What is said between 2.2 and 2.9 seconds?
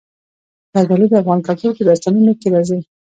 کې راځي.